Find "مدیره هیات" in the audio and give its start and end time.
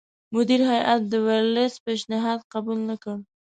0.33-1.01